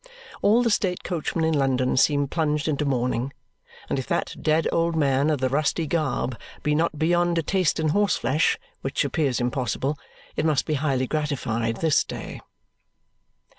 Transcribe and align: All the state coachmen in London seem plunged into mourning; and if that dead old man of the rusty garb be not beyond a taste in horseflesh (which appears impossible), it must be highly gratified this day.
All 0.41 0.63
the 0.63 0.71
state 0.71 1.03
coachmen 1.03 1.43
in 1.45 1.53
London 1.53 1.95
seem 1.95 2.27
plunged 2.27 2.67
into 2.67 2.85
mourning; 2.85 3.33
and 3.87 3.99
if 3.99 4.07
that 4.07 4.35
dead 4.41 4.67
old 4.71 4.95
man 4.95 5.29
of 5.29 5.41
the 5.41 5.47
rusty 5.47 5.85
garb 5.85 6.39
be 6.63 6.73
not 6.73 6.97
beyond 6.97 7.37
a 7.37 7.43
taste 7.43 7.79
in 7.79 7.89
horseflesh 7.89 8.57
(which 8.81 9.05
appears 9.05 9.39
impossible), 9.39 9.99
it 10.35 10.43
must 10.43 10.65
be 10.65 10.73
highly 10.73 11.05
gratified 11.05 11.81
this 11.81 12.03
day. 12.03 12.41